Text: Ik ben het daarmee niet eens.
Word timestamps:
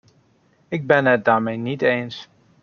Ik 0.67 0.85
ben 0.87 1.05
het 1.05 1.25
daarmee 1.25 1.57
niet 1.57 1.81
eens. 1.81 2.29